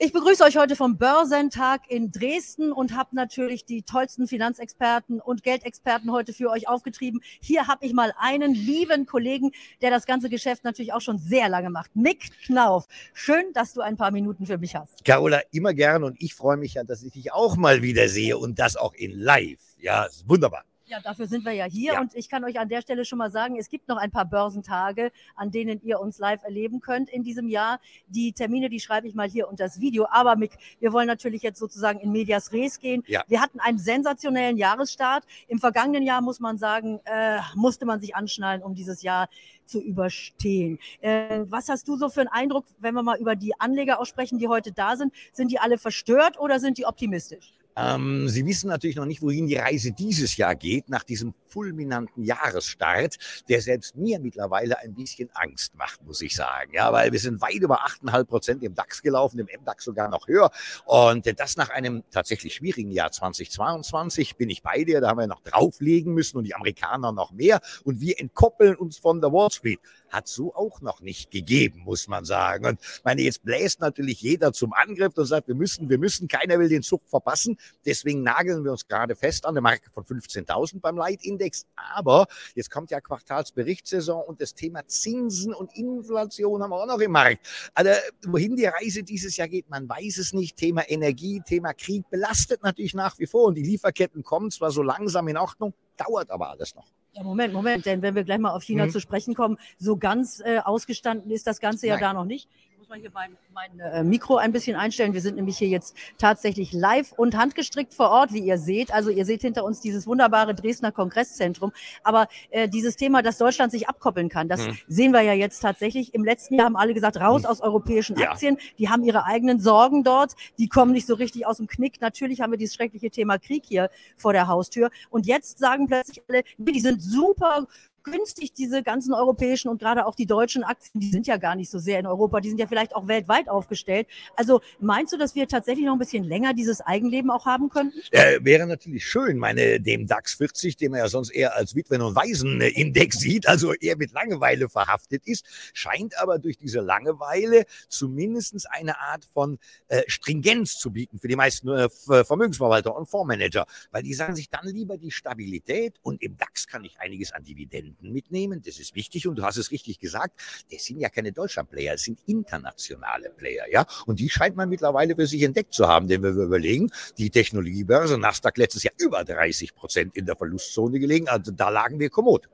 Ich 0.00 0.12
begrüße 0.12 0.44
euch 0.44 0.56
heute 0.56 0.76
vom 0.76 0.96
Börsentag 0.96 1.90
in 1.90 2.12
Dresden 2.12 2.70
und 2.70 2.94
habe 2.94 3.16
natürlich 3.16 3.64
die 3.64 3.82
tollsten 3.82 4.28
Finanzexperten 4.28 5.20
und 5.20 5.42
Geldexperten 5.42 6.12
heute 6.12 6.32
für 6.32 6.50
euch 6.50 6.68
aufgetrieben. 6.68 7.20
Hier 7.40 7.66
habe 7.66 7.84
ich 7.84 7.92
mal 7.92 8.14
einen 8.16 8.54
lieben 8.54 9.06
Kollegen, 9.06 9.50
der 9.82 9.90
das 9.90 10.06
ganze 10.06 10.28
Geschäft 10.28 10.62
natürlich 10.62 10.92
auch 10.92 11.00
schon 11.00 11.18
sehr 11.18 11.48
lange 11.48 11.68
macht. 11.70 11.96
Mick 11.96 12.30
Knauf. 12.46 12.86
Schön, 13.12 13.52
dass 13.54 13.74
du 13.74 13.80
ein 13.80 13.96
paar 13.96 14.12
Minuten 14.12 14.46
für 14.46 14.56
mich 14.56 14.76
hast. 14.76 15.04
Carola, 15.04 15.40
immer 15.50 15.74
gern 15.74 16.04
und 16.04 16.22
ich 16.22 16.32
freue 16.32 16.58
mich 16.58 16.74
ja, 16.74 16.84
dass 16.84 17.02
ich 17.02 17.14
dich 17.14 17.32
auch 17.32 17.56
mal 17.56 17.82
wieder 17.82 18.08
sehe 18.08 18.38
und 18.38 18.60
das 18.60 18.76
auch 18.76 18.94
in 18.94 19.10
live. 19.18 19.58
Ja, 19.80 20.06
wunderbar. 20.26 20.62
Ja, 20.88 21.00
dafür 21.00 21.26
sind 21.26 21.44
wir 21.44 21.52
ja 21.52 21.66
hier 21.66 21.94
ja. 21.94 22.00
und 22.00 22.14
ich 22.14 22.30
kann 22.30 22.44
euch 22.44 22.58
an 22.58 22.70
der 22.70 22.80
Stelle 22.80 23.04
schon 23.04 23.18
mal 23.18 23.30
sagen, 23.30 23.56
es 23.58 23.68
gibt 23.68 23.88
noch 23.88 23.98
ein 23.98 24.10
paar 24.10 24.24
Börsentage, 24.24 25.12
an 25.36 25.50
denen 25.50 25.82
ihr 25.82 26.00
uns 26.00 26.18
live 26.18 26.42
erleben 26.44 26.80
könnt 26.80 27.10
in 27.10 27.22
diesem 27.22 27.46
Jahr. 27.46 27.78
Die 28.06 28.32
Termine, 28.32 28.70
die 28.70 28.80
schreibe 28.80 29.06
ich 29.06 29.14
mal 29.14 29.28
hier 29.28 29.48
unter 29.48 29.64
das 29.64 29.80
Video. 29.80 30.06
Aber 30.10 30.36
Mick, 30.36 30.52
wir 30.80 30.94
wollen 30.94 31.06
natürlich 31.06 31.42
jetzt 31.42 31.58
sozusagen 31.58 32.00
in 32.00 32.10
Medias 32.10 32.52
Res 32.52 32.78
gehen. 32.80 33.04
Ja. 33.06 33.22
Wir 33.28 33.42
hatten 33.42 33.60
einen 33.60 33.78
sensationellen 33.78 34.56
Jahresstart. 34.56 35.24
Im 35.46 35.58
vergangenen 35.58 36.04
Jahr 36.04 36.22
muss 36.22 36.40
man 36.40 36.56
sagen, 36.56 37.00
äh, 37.04 37.40
musste 37.54 37.84
man 37.84 38.00
sich 38.00 38.16
anschnallen, 38.16 38.62
um 38.62 38.74
dieses 38.74 39.02
Jahr 39.02 39.28
zu 39.66 39.82
überstehen. 39.82 40.78
Äh, 41.02 41.40
was 41.48 41.68
hast 41.68 41.86
du 41.88 41.96
so 41.96 42.08
für 42.08 42.20
einen 42.20 42.30
Eindruck, 42.30 42.64
wenn 42.78 42.94
wir 42.94 43.02
mal 43.02 43.18
über 43.18 43.36
die 43.36 43.52
Anleger 43.60 44.00
aussprechen, 44.00 44.38
die 44.38 44.48
heute 44.48 44.72
da 44.72 44.96
sind? 44.96 45.12
Sind 45.32 45.50
die 45.50 45.58
alle 45.58 45.76
verstört 45.76 46.40
oder 46.40 46.60
sind 46.60 46.78
die 46.78 46.86
optimistisch? 46.86 47.57
Ähm, 47.78 48.28
Sie 48.28 48.44
wissen 48.44 48.68
natürlich 48.68 48.96
noch 48.96 49.04
nicht, 49.04 49.22
wohin 49.22 49.46
die 49.46 49.56
Reise 49.56 49.92
dieses 49.92 50.36
Jahr 50.36 50.56
geht, 50.56 50.88
nach 50.88 51.04
diesem 51.04 51.34
fulminanten 51.46 52.24
Jahresstart, 52.24 53.16
der 53.48 53.60
selbst 53.60 53.96
mir 53.96 54.18
mittlerweile 54.18 54.78
ein 54.78 54.94
bisschen 54.94 55.30
Angst 55.34 55.74
macht, 55.76 56.04
muss 56.04 56.20
ich 56.20 56.34
sagen. 56.34 56.72
Ja, 56.74 56.92
weil 56.92 57.12
wir 57.12 57.20
sind 57.20 57.40
weit 57.40 57.54
über 57.54 57.84
8,5 57.86 58.24
Prozent 58.24 58.62
im 58.62 58.74
DAX 58.74 59.02
gelaufen, 59.02 59.38
im 59.38 59.46
MDAX 59.46 59.84
sogar 59.84 60.08
noch 60.08 60.26
höher. 60.26 60.50
Und 60.86 61.26
das 61.38 61.56
nach 61.56 61.70
einem 61.70 62.02
tatsächlich 62.10 62.54
schwierigen 62.54 62.90
Jahr 62.90 63.10
2022 63.10 64.36
bin 64.36 64.50
ich 64.50 64.62
bei 64.62 64.84
dir. 64.84 65.00
Da 65.00 65.08
haben 65.08 65.18
wir 65.18 65.26
noch 65.26 65.42
drauflegen 65.42 66.14
müssen 66.14 66.38
und 66.38 66.44
die 66.44 66.54
Amerikaner 66.54 67.12
noch 67.12 67.32
mehr. 67.32 67.60
Und 67.84 68.00
wir 68.00 68.18
entkoppeln 68.18 68.76
uns 68.76 68.98
von 68.98 69.20
der 69.20 69.32
Wall 69.32 69.50
Street. 69.50 69.80
Hat 70.08 70.26
so 70.26 70.54
auch 70.54 70.80
noch 70.80 71.00
nicht 71.00 71.30
gegeben, 71.30 71.80
muss 71.84 72.08
man 72.08 72.24
sagen. 72.24 72.66
Und 72.66 72.80
meine, 73.04 73.22
jetzt 73.22 73.44
bläst 73.44 73.80
natürlich 73.80 74.20
jeder 74.22 74.52
zum 74.52 74.72
Angriff 74.72 75.16
und 75.16 75.26
sagt, 75.26 75.48
wir 75.48 75.54
müssen, 75.54 75.88
wir 75.88 75.98
müssen, 75.98 76.28
keiner 76.28 76.58
will 76.58 76.68
den 76.68 76.82
Zug 76.82 77.02
verpassen. 77.06 77.58
Deswegen 77.84 78.22
nageln 78.22 78.64
wir 78.64 78.72
uns 78.72 78.86
gerade 78.86 79.16
fest 79.16 79.46
an 79.46 79.54
der 79.54 79.62
Marke 79.62 79.90
von 79.90 80.04
15.000 80.04 80.80
beim 80.80 80.96
Leitindex. 80.96 81.66
Aber 81.94 82.26
jetzt 82.54 82.70
kommt 82.70 82.90
ja 82.90 83.00
Quartalsberichtssaison 83.00 84.22
und 84.24 84.40
das 84.40 84.54
Thema 84.54 84.86
Zinsen 84.86 85.54
und 85.54 85.74
Inflation 85.76 86.62
haben 86.62 86.70
wir 86.70 86.76
auch 86.76 86.86
noch 86.86 87.00
im 87.00 87.12
Markt. 87.12 87.46
Also 87.74 87.90
wohin 88.26 88.56
die 88.56 88.66
Reise 88.66 89.02
dieses 89.02 89.36
Jahr 89.36 89.48
geht, 89.48 89.68
man 89.70 89.88
weiß 89.88 90.18
es 90.18 90.32
nicht. 90.32 90.56
Thema 90.56 90.88
Energie, 90.88 91.40
Thema 91.44 91.72
Krieg 91.72 92.08
belastet 92.10 92.62
natürlich 92.62 92.94
nach 92.94 93.18
wie 93.18 93.26
vor 93.26 93.44
und 93.44 93.54
die 93.54 93.62
Lieferketten 93.62 94.22
kommen 94.22 94.50
zwar 94.50 94.70
so 94.70 94.82
langsam 94.82 95.28
in 95.28 95.36
Ordnung, 95.36 95.74
dauert 95.96 96.30
aber 96.30 96.50
alles 96.50 96.74
noch. 96.74 96.86
Ja, 97.12 97.22
Moment, 97.22 97.52
Moment, 97.52 97.86
denn 97.86 98.02
wenn 98.02 98.14
wir 98.14 98.24
gleich 98.24 98.38
mal 98.38 98.52
auf 98.52 98.62
China 98.62 98.86
mhm. 98.86 98.90
zu 98.90 99.00
sprechen 99.00 99.34
kommen, 99.34 99.58
so 99.78 99.96
ganz 99.96 100.40
äh, 100.40 100.58
ausgestanden 100.58 101.30
ist 101.30 101.46
das 101.46 101.58
Ganze 101.58 101.86
ja 101.86 101.94
Nein. 101.94 102.02
da 102.02 102.12
noch 102.14 102.24
nicht 102.24 102.48
muss 102.88 102.96
mal 102.96 103.00
hier 103.00 103.10
mein, 103.12 103.36
mein 103.52 103.80
äh, 103.80 104.02
Mikro 104.02 104.36
ein 104.36 104.52
bisschen 104.52 104.76
einstellen. 104.76 105.12
Wir 105.12 105.20
sind 105.20 105.36
nämlich 105.36 105.58
hier 105.58 105.68
jetzt 105.68 105.96
tatsächlich 106.16 106.72
live 106.72 107.12
und 107.12 107.36
handgestrickt 107.36 107.92
vor 107.92 108.10
Ort, 108.10 108.32
wie 108.32 108.40
ihr 108.40 108.58
seht. 108.58 108.92
Also 108.92 109.10
ihr 109.10 109.24
seht 109.24 109.42
hinter 109.42 109.64
uns 109.64 109.80
dieses 109.80 110.06
wunderbare 110.06 110.54
Dresdner 110.54 110.92
Kongresszentrum. 110.92 111.72
Aber 112.02 112.28
äh, 112.50 112.68
dieses 112.68 112.96
Thema, 112.96 113.22
dass 113.22 113.38
Deutschland 113.38 113.72
sich 113.72 113.88
abkoppeln 113.88 114.28
kann, 114.28 114.48
das 114.48 114.66
hm. 114.66 114.78
sehen 114.86 115.12
wir 115.12 115.22
ja 115.22 115.34
jetzt 115.34 115.60
tatsächlich. 115.60 116.14
Im 116.14 116.24
letzten 116.24 116.54
Jahr 116.54 116.66
haben 116.66 116.76
alle 116.76 116.94
gesagt, 116.94 117.18
raus 117.18 117.42
hm. 117.42 117.50
aus 117.50 117.60
europäischen 117.60 118.18
ja. 118.18 118.30
Aktien. 118.30 118.58
Die 118.78 118.88
haben 118.88 119.02
ihre 119.04 119.24
eigenen 119.24 119.60
Sorgen 119.60 120.02
dort. 120.02 120.34
Die 120.58 120.68
kommen 120.68 120.92
nicht 120.92 121.06
so 121.06 121.14
richtig 121.14 121.46
aus 121.46 121.58
dem 121.58 121.66
Knick. 121.66 122.00
Natürlich 122.00 122.40
haben 122.40 122.52
wir 122.52 122.58
dieses 122.58 122.74
schreckliche 122.74 123.10
Thema 123.10 123.38
Krieg 123.38 123.64
hier 123.66 123.90
vor 124.16 124.32
der 124.32 124.48
Haustür. 124.48 124.90
Und 125.10 125.26
jetzt 125.26 125.58
sagen 125.58 125.88
plötzlich 125.88 126.22
alle, 126.28 126.42
die 126.56 126.80
sind 126.80 127.02
super 127.02 127.66
günstig 128.10 128.52
diese 128.52 128.82
ganzen 128.82 129.14
europäischen 129.14 129.68
und 129.68 129.78
gerade 129.78 130.06
auch 130.06 130.14
die 130.14 130.26
deutschen 130.26 130.64
Aktien, 130.64 131.00
die 131.00 131.10
sind 131.10 131.26
ja 131.26 131.36
gar 131.36 131.54
nicht 131.54 131.70
so 131.70 131.78
sehr 131.78 131.98
in 131.98 132.06
Europa, 132.06 132.40
die 132.40 132.48
sind 132.48 132.58
ja 132.58 132.66
vielleicht 132.66 132.94
auch 132.94 133.08
weltweit 133.08 133.48
aufgestellt. 133.48 134.06
Also 134.36 134.60
meinst 134.80 135.12
du, 135.12 135.18
dass 135.18 135.34
wir 135.34 135.48
tatsächlich 135.48 135.86
noch 135.86 135.94
ein 135.94 135.98
bisschen 135.98 136.24
länger 136.24 136.54
dieses 136.54 136.80
Eigenleben 136.80 137.30
auch 137.30 137.46
haben 137.46 137.68
könnten? 137.68 137.98
Äh, 138.10 138.38
wäre 138.42 138.66
natürlich 138.66 139.06
schön, 139.06 139.38
meine, 139.38 139.80
dem 139.80 140.06
DAX 140.06 140.34
40, 140.34 140.76
den 140.76 140.92
man 140.92 141.00
ja 141.00 141.08
sonst 141.08 141.30
eher 141.30 141.56
als 141.56 141.74
Witwen- 141.74 142.02
und 142.02 142.14
Waisenindex 142.14 143.18
sieht, 143.18 143.48
also 143.48 143.72
eher 143.74 143.96
mit 143.96 144.12
Langeweile 144.12 144.68
verhaftet 144.68 145.26
ist, 145.26 145.44
scheint 145.72 146.18
aber 146.18 146.38
durch 146.38 146.56
diese 146.56 146.80
Langeweile 146.80 147.64
zumindest 147.88 148.70
eine 148.70 148.98
Art 148.98 149.24
von 149.32 149.58
äh, 149.88 150.02
Stringenz 150.06 150.78
zu 150.78 150.90
bieten 150.90 151.18
für 151.18 151.28
die 151.28 151.36
meisten 151.36 151.68
äh, 151.68 151.88
Vermögensverwalter 151.88 152.94
und 152.94 153.06
Fondsmanager, 153.06 153.66
weil 153.90 154.02
die 154.02 154.14
sagen 154.14 154.34
sich 154.34 154.48
dann 154.48 154.66
lieber 154.66 154.96
die 154.96 155.10
Stabilität 155.10 155.98
und 156.02 156.22
im 156.22 156.36
DAX 156.36 156.66
kann 156.66 156.84
ich 156.84 156.98
einiges 157.00 157.32
an 157.32 157.42
Dividenden 157.44 157.97
Kunden 157.98 158.12
mitnehmen. 158.12 158.62
Das 158.64 158.78
ist 158.78 158.94
wichtig 158.94 159.26
und 159.26 159.36
du 159.36 159.42
hast 159.42 159.56
es 159.56 159.70
richtig 159.70 159.98
gesagt. 159.98 160.40
Das 160.70 160.84
sind 160.84 161.00
ja 161.00 161.08
keine 161.08 161.32
Deutschland-Player, 161.32 161.94
es 161.94 162.02
sind 162.02 162.18
internationale 162.26 163.30
Player, 163.30 163.64
ja. 163.70 163.86
Und 164.06 164.20
die 164.20 164.30
scheint 164.30 164.56
man 164.56 164.68
mittlerweile 164.68 165.14
für 165.14 165.26
sich 165.26 165.42
entdeckt 165.42 165.74
zu 165.74 165.86
haben, 165.86 166.08
denn 166.08 166.22
wenn 166.22 166.36
wir 166.36 166.44
überlegen, 166.44 166.90
die 167.18 167.30
Technologiebörse 167.30 168.18
Nasdaq 168.18 168.56
letztes 168.56 168.82
Jahr 168.82 168.94
über 168.98 169.24
30 169.24 169.74
Prozent 169.74 170.16
in 170.16 170.26
der 170.26 170.36
Verlustzone 170.36 170.98
gelegen, 170.98 171.28
also 171.28 171.52
da 171.52 171.68
lagen 171.68 171.98
wir 171.98 172.10
kommod. 172.10 172.48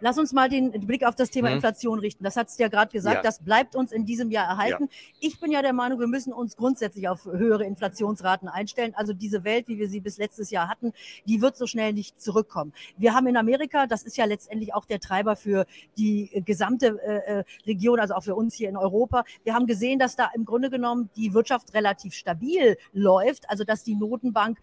Lass 0.00 0.18
uns 0.18 0.32
mal 0.32 0.48
den 0.48 0.70
Blick 0.86 1.04
auf 1.04 1.14
das 1.14 1.30
Thema 1.30 1.48
hm. 1.48 1.56
Inflation 1.56 1.98
richten. 1.98 2.24
Das 2.24 2.36
hat 2.36 2.48
es 2.48 2.58
ja 2.58 2.68
gerade 2.68 2.90
gesagt, 2.90 3.16
ja. 3.16 3.22
das 3.22 3.40
bleibt 3.40 3.76
uns 3.76 3.92
in 3.92 4.06
diesem 4.06 4.30
Jahr 4.30 4.46
erhalten. 4.46 4.84
Ja. 4.84 4.88
Ich 5.20 5.40
bin 5.40 5.52
ja 5.52 5.62
der 5.62 5.72
Meinung, 5.72 6.00
wir 6.00 6.06
müssen 6.06 6.32
uns 6.32 6.56
grundsätzlich 6.56 7.08
auf 7.08 7.24
höhere 7.24 7.64
Inflationsraten 7.64 8.48
einstellen. 8.48 8.94
Also 8.94 9.12
diese 9.12 9.44
Welt, 9.44 9.68
wie 9.68 9.78
wir 9.78 9.88
sie 9.88 10.00
bis 10.00 10.18
letztes 10.18 10.50
Jahr 10.50 10.68
hatten, 10.68 10.92
die 11.26 11.40
wird 11.40 11.56
so 11.56 11.66
schnell 11.66 11.92
nicht 11.92 12.20
zurückkommen. 12.20 12.72
Wir 12.96 13.14
haben 13.14 13.26
in 13.26 13.36
Amerika, 13.36 13.86
das 13.86 14.02
ist 14.02 14.16
ja 14.16 14.24
letztendlich 14.24 14.74
auch 14.74 14.84
der 14.84 15.00
Treiber 15.00 15.36
für 15.36 15.66
die 15.98 16.42
gesamte 16.44 16.98
äh, 17.02 17.40
äh 17.40 17.44
Region, 17.66 18.00
also 18.00 18.14
auch 18.14 18.22
für 18.22 18.34
uns 18.34 18.54
hier 18.54 18.68
in 18.68 18.76
Europa. 18.76 19.24
Wir 19.44 19.54
haben 19.54 19.66
gesehen, 19.66 19.98
dass 19.98 20.16
da 20.16 20.30
im 20.34 20.44
Grunde 20.44 20.70
genommen 20.70 21.10
die 21.16 21.34
Wirtschaft 21.34 21.74
relativ 21.74 22.14
stabil 22.14 22.76
läuft, 22.92 23.48
also 23.50 23.64
dass 23.64 23.84
die 23.84 23.94
Notenbank 23.94 24.58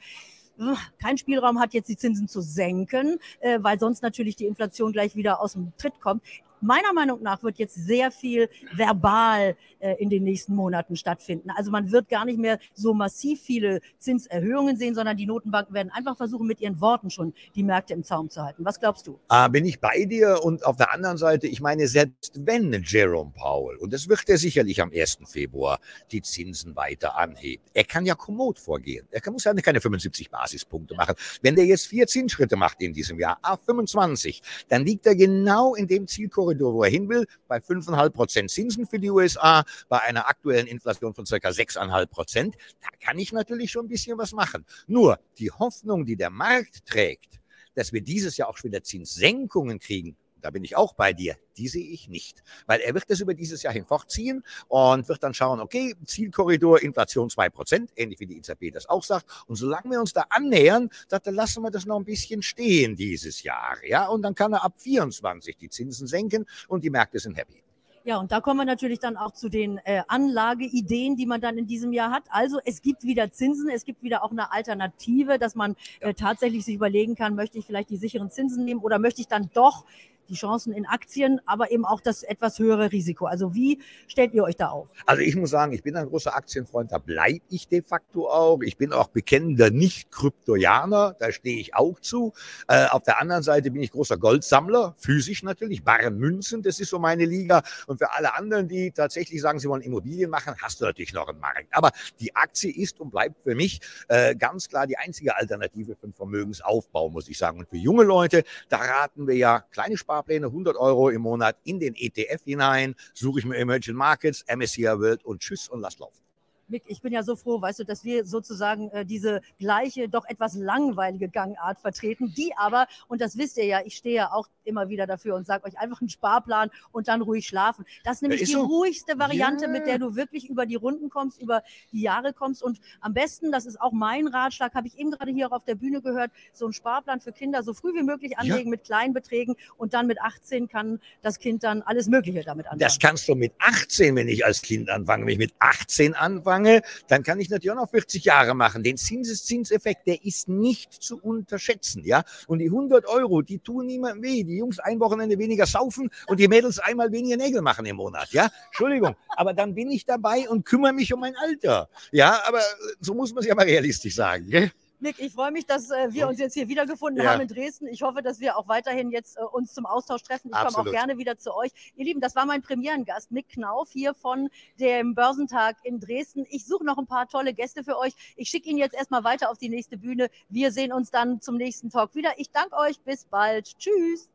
keinen 1.01 1.17
Spielraum 1.17 1.59
hat, 1.59 1.73
jetzt 1.73 1.89
die 1.89 1.97
Zinsen 1.97 2.27
zu 2.27 2.41
senken, 2.41 3.19
äh, 3.39 3.59
weil 3.61 3.79
sonst 3.79 4.01
natürlich 4.01 4.35
die 4.35 4.45
Inflation 4.45 4.91
gleich 4.91 5.15
wieder 5.15 5.41
aus 5.41 5.53
dem 5.53 5.73
Tritt 5.77 5.99
kommt 5.99 6.21
meiner 6.61 6.93
Meinung 6.93 7.21
nach 7.21 7.43
wird 7.43 7.57
jetzt 7.57 7.75
sehr 7.75 8.11
viel 8.11 8.49
verbal 8.73 9.55
äh, 9.79 9.95
in 9.99 10.09
den 10.09 10.23
nächsten 10.23 10.55
Monaten 10.55 10.95
stattfinden. 10.95 11.49
Also 11.55 11.71
man 11.71 11.91
wird 11.91 12.09
gar 12.09 12.25
nicht 12.25 12.39
mehr 12.39 12.59
so 12.73 12.93
massiv 12.93 13.41
viele 13.41 13.81
Zinserhöhungen 13.99 14.77
sehen, 14.77 14.95
sondern 14.95 15.17
die 15.17 15.25
Notenbanken 15.25 15.73
werden 15.73 15.91
einfach 15.91 16.17
versuchen, 16.17 16.47
mit 16.47 16.61
ihren 16.61 16.79
Worten 16.81 17.09
schon 17.09 17.33
die 17.55 17.63
Märkte 17.63 17.93
im 17.93 18.03
Zaum 18.03 18.29
zu 18.29 18.43
halten. 18.43 18.65
Was 18.65 18.79
glaubst 18.79 19.07
du? 19.07 19.19
Ah, 19.27 19.47
bin 19.47 19.65
ich 19.65 19.79
bei 19.79 20.05
dir 20.05 20.39
und 20.43 20.65
auf 20.65 20.75
der 20.75 20.93
anderen 20.93 21.17
Seite, 21.17 21.47
ich 21.47 21.61
meine, 21.61 21.87
selbst 21.87 22.39
wenn 22.45 22.71
Jerome 22.83 23.31
Powell, 23.35 23.77
und 23.77 23.93
das 23.93 24.07
wird 24.09 24.27
er 24.27 24.37
sicherlich 24.37 24.81
am 24.81 24.91
1. 24.91 25.19
Februar, 25.25 25.79
die 26.11 26.21
Zinsen 26.21 26.75
weiter 26.75 27.17
anhebt, 27.17 27.69
er 27.73 27.83
kann 27.83 28.05
ja 28.05 28.15
kommod 28.15 28.59
vorgehen. 28.59 29.07
Er 29.11 29.31
muss 29.31 29.43
ja 29.43 29.53
keine 29.53 29.81
75 29.81 30.29
Basispunkte 30.29 30.95
machen. 30.95 31.15
Wenn 31.41 31.55
der 31.55 31.65
jetzt 31.65 31.87
vier 31.87 32.07
Zinsschritte 32.07 32.55
macht 32.55 32.81
in 32.81 32.93
diesem 32.93 33.19
Jahr, 33.19 33.37
a 33.41 33.57
25, 33.57 34.41
dann 34.69 34.85
liegt 34.85 35.05
er 35.05 35.15
genau 35.15 35.75
in 35.75 35.87
dem 35.87 36.07
Zielkorridor, 36.07 36.46
Korridor, 36.47 36.73
wo 36.73 36.83
er 36.83 36.89
hin 36.89 37.09
will, 37.09 37.25
bei 37.47 37.57
5,5 37.57 38.09
Prozent 38.11 38.51
Zinsen 38.51 38.85
für 38.85 38.99
die 38.99 39.09
USA, 39.09 39.65
bei 39.89 39.99
einer 40.01 40.29
aktuellen 40.29 40.67
Inflation 40.67 41.13
von 41.13 41.25
circa 41.25 41.49
6,5 41.49 42.05
Prozent. 42.07 42.55
Da 42.81 42.87
kann 43.05 43.19
ich 43.19 43.33
natürlich 43.33 43.71
schon 43.71 43.85
ein 43.85 43.89
bisschen 43.89 44.17
was 44.17 44.31
machen. 44.31 44.65
Nur 44.87 45.19
die 45.37 45.51
Hoffnung, 45.51 46.05
die 46.05 46.15
der 46.15 46.29
Markt 46.29 46.85
trägt, 46.85 47.41
dass 47.75 47.91
wir 47.91 48.01
dieses 48.01 48.37
Jahr 48.37 48.47
auch 48.47 48.57
schon 48.57 48.71
wieder 48.71 48.81
Zinssenkungen 48.81 49.79
kriegen, 49.79 50.15
da 50.41 50.49
bin 50.49 50.63
ich 50.63 50.75
auch 50.75 50.93
bei 50.93 51.13
dir, 51.13 51.35
die 51.57 51.67
sehe 51.67 51.87
ich 51.87 52.07
nicht. 52.09 52.43
Weil 52.65 52.79
er 52.81 52.93
wird 52.93 53.09
das 53.09 53.19
über 53.19 53.33
dieses 53.33 53.63
Jahr 53.63 53.73
hinfortziehen 53.73 54.43
und 54.67 55.07
wird 55.07 55.23
dann 55.23 55.33
schauen, 55.33 55.59
okay, 55.59 55.95
Zielkorridor, 56.05 56.81
Inflation 56.81 57.29
2%, 57.29 57.89
ähnlich 57.95 58.19
wie 58.19 58.27
die 58.27 58.37
EZB 58.37 58.71
das 58.71 58.87
auch 58.87 59.03
sagt. 59.03 59.25
Und 59.47 59.55
solange 59.55 59.91
wir 59.91 59.99
uns 59.99 60.13
da 60.13 60.25
annähern, 60.29 60.89
sagt 61.07 61.27
er, 61.27 61.33
lassen 61.33 61.63
wir 61.63 61.71
das 61.71 61.85
noch 61.85 61.97
ein 61.97 62.05
bisschen 62.05 62.41
stehen 62.41 62.95
dieses 62.95 63.43
Jahr. 63.43 63.77
Ja, 63.85 64.07
und 64.07 64.21
dann 64.21 64.35
kann 64.35 64.53
er 64.53 64.63
ab 64.63 64.73
24 64.77 65.57
die 65.57 65.69
Zinsen 65.69 66.07
senken 66.07 66.45
und 66.67 66.83
die 66.83 66.89
Märkte 66.89 67.19
sind 67.19 67.35
happy. 67.35 67.63
Ja, 68.07 68.15
und 68.19 68.31
da 68.31 68.39
kommen 68.39 68.61
wir 68.61 68.65
natürlich 68.65 68.99
dann 68.99 69.17
auch 69.17 69.33
zu 69.33 69.49
den 69.49 69.79
äh, 69.83 70.01
Anlageideen, 70.07 71.17
die 71.17 71.25
man 71.25 71.41
dann 71.41 71.57
in 71.57 71.67
diesem 71.67 71.91
Jahr 71.91 72.09
hat. 72.09 72.23
Also 72.29 72.57
es 72.63 72.81
gibt 72.81 73.03
wieder 73.03 73.33
Zinsen, 73.33 73.67
es 73.67 73.83
gibt 73.83 74.01
wieder 74.01 74.23
auch 74.23 74.31
eine 74.31 74.53
Alternative, 74.53 75.37
dass 75.37 75.55
man 75.55 75.75
äh, 75.99 76.13
tatsächlich 76.13 76.63
sich 76.63 76.75
überlegen 76.75 77.15
kann, 77.15 77.35
möchte 77.35 77.57
ich 77.57 77.65
vielleicht 77.65 77.89
die 77.89 77.97
sicheren 77.97 78.31
Zinsen 78.31 78.63
nehmen 78.63 78.79
oder 78.79 78.97
möchte 78.97 79.19
ich 79.19 79.27
dann 79.27 79.49
doch 79.53 79.83
die 80.29 80.35
Chancen 80.35 80.73
in 80.73 80.85
Aktien, 80.85 81.41
aber 81.45 81.71
eben 81.71 81.85
auch 81.85 82.01
das 82.01 82.23
etwas 82.23 82.59
höhere 82.59 82.91
Risiko. 82.91 83.25
Also 83.25 83.55
wie 83.55 83.81
stellt 84.07 84.33
ihr 84.33 84.43
euch 84.43 84.55
da 84.55 84.69
auf? 84.69 84.89
Also 85.05 85.21
ich 85.21 85.35
muss 85.35 85.49
sagen, 85.49 85.73
ich 85.73 85.83
bin 85.83 85.95
ein 85.95 86.07
großer 86.07 86.35
Aktienfreund, 86.35 86.91
da 86.91 86.97
bleibe 86.97 87.41
ich 87.49 87.67
de 87.67 87.81
facto 87.81 88.29
auch. 88.29 88.61
Ich 88.61 88.77
bin 88.77 88.93
auch 88.93 89.07
bekennender 89.07 89.69
Nicht-Kryptoianer, 89.69 91.15
da 91.19 91.31
stehe 91.31 91.59
ich 91.59 91.75
auch 91.75 91.99
zu. 91.99 92.33
Äh, 92.67 92.87
auf 92.87 93.03
der 93.03 93.21
anderen 93.21 93.43
Seite 93.43 93.71
bin 93.71 93.81
ich 93.81 93.91
großer 93.91 94.17
Goldsammler, 94.17 94.95
physisch 94.97 95.43
natürlich, 95.43 95.83
bare 95.83 96.11
Münzen, 96.11 96.61
das 96.61 96.79
ist 96.79 96.89
so 96.89 96.99
meine 96.99 97.25
Liga. 97.25 97.63
Und 97.87 97.97
für 97.97 98.11
alle 98.11 98.35
anderen, 98.35 98.67
die 98.67 98.91
tatsächlich 98.91 99.41
sagen, 99.41 99.59
sie 99.59 99.69
wollen 99.69 99.81
Immobilien 99.81 100.29
machen, 100.29 100.55
hast 100.61 100.81
du 100.81 100.85
natürlich 100.85 101.13
noch 101.13 101.27
einen 101.27 101.39
Markt. 101.39 101.67
Aber 101.71 101.91
die 102.19 102.35
Aktie 102.35 102.71
ist 102.71 102.99
und 102.99 103.11
bleibt 103.11 103.41
für 103.43 103.55
mich 103.55 103.79
äh, 104.07 104.35
ganz 104.35 104.67
klar 104.67 104.87
die 104.87 104.97
einzige 104.97 105.35
Alternative 105.35 105.95
für 105.95 106.07
den 106.07 106.13
Vermögensaufbau, 106.13 107.09
muss 107.09 107.27
ich 107.29 107.37
sagen. 107.37 107.59
Und 107.59 107.69
für 107.69 107.77
junge 107.77 108.03
Leute, 108.03 108.43
da 108.69 108.77
raten 108.77 109.27
wir 109.27 109.35
ja 109.35 109.59
kleine 109.71 109.97
Sparpläne, 110.17 110.47
100 110.47 110.77
Euro 110.77 111.09
im 111.09 111.21
Monat 111.21 111.57
in 111.63 111.79
den 111.79 111.93
ETF 111.95 112.43
hinein, 112.43 112.95
suche 113.13 113.39
ich 113.39 113.45
mir 113.45 113.57
Emerging 113.57 113.95
Markets, 113.95 114.43
MSCI 114.47 114.85
World 114.85 115.23
und 115.23 115.41
tschüss 115.41 115.67
und 115.69 115.81
lass 115.81 115.99
laufen. 115.99 116.26
Mick, 116.69 116.83
ich 116.87 117.01
bin 117.01 117.13
ja 117.13 117.23
so 117.23 117.35
froh, 117.35 117.61
weißt 117.61 117.79
du, 117.79 117.83
dass 117.83 118.03
wir 118.03 118.25
sozusagen 118.25 118.89
äh, 118.91 119.05
diese 119.05 119.41
gleiche, 119.57 120.09
doch 120.09 120.25
etwas 120.25 120.55
langweilige 120.55 121.29
Gangart 121.29 121.79
vertreten, 121.79 122.33
die 122.35 122.53
aber, 122.57 122.87
und 123.07 123.21
das 123.21 123.37
wisst 123.37 123.57
ihr 123.57 123.65
ja, 123.65 123.81
ich 123.85 123.95
stehe 123.95 124.15
ja 124.15 124.31
auch 124.31 124.47
immer 124.63 124.89
wieder 124.89 125.07
dafür 125.07 125.35
und 125.35 125.45
sage 125.45 125.65
euch 125.65 125.77
einfach 125.77 126.01
einen 126.01 126.09
Sparplan 126.09 126.69
und 126.91 127.07
dann 127.07 127.21
ruhig 127.21 127.47
schlafen. 127.47 127.85
Das 128.03 128.17
ist 128.17 128.21
nämlich 128.21 128.41
ist 128.41 128.49
die 128.49 128.53
so. 128.53 128.65
ruhigste 128.65 129.17
Variante, 129.17 129.65
yeah. 129.65 129.73
mit 129.73 129.87
der 129.87 129.99
du 129.99 130.15
wirklich 130.15 130.49
über 130.49 130.65
die 130.65 130.75
Runden 130.75 131.09
kommst, 131.09 131.41
über 131.41 131.63
die 131.91 132.01
Jahre 132.01 132.33
kommst 132.33 132.61
und 132.61 132.79
am 133.01 133.13
besten, 133.13 133.51
das 133.51 133.65
ist 133.65 133.79
auch 133.79 133.91
mein 133.91 134.27
Ratschlag, 134.27 134.73
habe 134.73 134.87
ich 134.87 134.97
eben 134.97 135.11
gerade 135.11 135.31
hier 135.31 135.47
auch 135.47 135.55
auf 135.55 135.63
der 135.63 135.75
Bühne 135.75 136.01
gehört, 136.01 136.31
so 136.53 136.65
einen 136.65 136.73
Sparplan 136.73 137.19
für 137.21 137.31
Kinder 137.31 137.63
so 137.63 137.73
früh 137.73 137.93
wie 137.93 138.03
möglich 138.03 138.37
anlegen 138.37 138.65
ja. 138.65 138.69
mit 138.71 138.83
kleinen 138.83 139.13
Beträgen 139.13 139.55
und 139.77 139.93
dann 139.93 140.07
mit 140.07 140.21
18 140.21 140.67
kann 140.67 140.99
das 141.21 141.39
Kind 141.39 141.63
dann 141.63 141.81
alles 141.83 142.07
Mögliche 142.07 142.43
damit 142.43 142.65
anfangen. 142.65 142.79
Das 142.79 142.99
kannst 142.99 143.27
du 143.27 143.35
mit 143.35 143.53
18, 143.59 144.15
wenn 144.15 144.27
ich 144.27 144.45
als 144.45 144.61
Kind 144.61 144.89
anfange, 144.89 145.25
wenn 145.25 145.33
ich 145.33 145.39
mit 145.39 145.53
18 145.59 146.13
anfange, 146.13 146.56
anfange, 146.57 146.81
dann 147.07 147.23
kann 147.23 147.39
ich 147.39 147.49
natürlich 147.49 147.71
auch 147.71 147.81
noch 147.81 147.89
40 147.89 148.25
Jahre 148.25 148.53
machen. 148.53 148.83
Den 148.83 148.97
Zinseszinseffekt, 148.97 150.07
der 150.07 150.23
ist 150.23 150.49
nicht 150.49 150.93
zu 150.93 151.19
unterschätzen, 151.21 152.03
ja. 152.03 152.23
Und 152.47 152.59
die 152.59 152.67
100 152.67 153.05
Euro, 153.05 153.41
die 153.41 153.59
tun 153.59 153.85
niemandem 153.85 154.23
weh. 154.23 154.43
Die 154.43 154.57
Jungs 154.57 154.79
ein 154.79 154.99
Wochenende 154.99 155.37
weniger 155.37 155.65
saufen 155.65 156.09
und 156.27 156.39
die 156.39 156.47
Mädels 156.47 156.79
einmal 156.79 157.11
weniger 157.11 157.37
Nägel 157.37 157.61
machen 157.61 157.85
im 157.85 157.97
Monat, 157.97 158.31
ja. 158.31 158.49
Entschuldigung, 158.67 159.15
aber 159.29 159.53
dann 159.53 159.75
bin 159.75 159.91
ich 159.91 160.05
dabei 160.05 160.49
und 160.49 160.65
kümmere 160.65 160.93
mich 160.93 161.13
um 161.13 161.19
mein 161.19 161.35
Alter, 161.35 161.89
ja. 162.11 162.39
Aber 162.47 162.61
so 162.99 163.13
muss 163.13 163.33
man 163.33 163.41
es 163.41 163.47
ja 163.47 163.55
mal 163.55 163.65
realistisch 163.65 164.15
sagen, 164.15 164.49
gell? 164.49 164.71
Nick, 164.99 165.19
ich 165.19 165.33
freue 165.33 165.51
mich, 165.51 165.65
dass 165.65 165.91
äh, 165.91 166.11
wir 166.11 166.27
uns 166.27 166.39
jetzt 166.39 166.53
hier 166.53 166.67
wiedergefunden 166.67 167.23
ja. 167.23 167.31
haben 167.31 167.41
in 167.41 167.47
Dresden. 167.47 167.87
Ich 167.87 168.01
hoffe, 168.01 168.21
dass 168.21 168.39
wir 168.39 168.57
auch 168.57 168.67
weiterhin 168.67 169.11
jetzt 169.11 169.37
äh, 169.37 169.43
uns 169.43 169.73
zum 169.73 169.85
Austausch 169.85 170.23
treffen. 170.23 170.49
Ich 170.51 170.57
komme 170.57 170.77
auch 170.77 170.91
gerne 170.91 171.17
wieder 171.17 171.37
zu 171.37 171.53
euch. 171.55 171.71
Ihr 171.95 172.05
Lieben, 172.05 172.19
das 172.19 172.35
war 172.35 172.45
mein 172.45 172.61
Premierengast, 172.61 173.31
Mick 173.31 173.49
Knauf, 173.49 173.89
hier 173.91 174.13
von 174.15 174.49
dem 174.79 175.13
Börsentag 175.13 175.77
in 175.83 175.99
Dresden. 175.99 176.45
Ich 176.49 176.65
suche 176.65 176.83
noch 176.85 176.97
ein 176.97 177.07
paar 177.07 177.27
tolle 177.27 177.53
Gäste 177.53 177.83
für 177.83 177.97
euch. 177.97 178.13
Ich 178.35 178.49
schicke 178.49 178.69
ihn 178.69 178.77
jetzt 178.77 178.95
erstmal 178.95 179.23
weiter 179.23 179.51
auf 179.51 179.57
die 179.57 179.69
nächste 179.69 179.97
Bühne. 179.97 180.29
Wir 180.49 180.71
sehen 180.71 180.91
uns 180.91 181.11
dann 181.11 181.41
zum 181.41 181.57
nächsten 181.57 181.89
Talk 181.89 182.15
wieder. 182.15 182.31
Ich 182.37 182.51
danke 182.51 182.75
euch. 182.77 182.99
Bis 183.01 183.25
bald. 183.25 183.77
Tschüss. 183.77 184.29